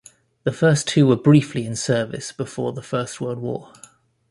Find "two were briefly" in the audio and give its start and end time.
0.87-1.63